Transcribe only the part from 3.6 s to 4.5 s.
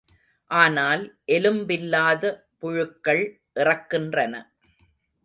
இறக்கின்றன.